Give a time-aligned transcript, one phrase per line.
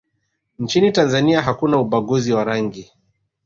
[0.59, 2.91] nchini tanzania hakuna ubaguzi wa rangi